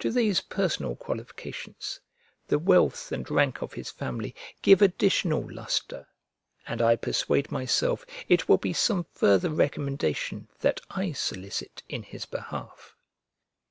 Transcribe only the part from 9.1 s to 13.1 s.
further recommendation that I solicit in his behalf.